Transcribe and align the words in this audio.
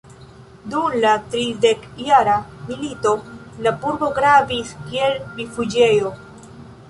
Dum 0.73 0.93
la 1.01 1.09
Tridekjara 1.33 2.37
milito 2.71 3.11
la 3.67 3.73
burgo 3.83 4.09
gravis 4.17 4.73
kiel 4.89 5.19
rifuĝejo. 5.37 6.13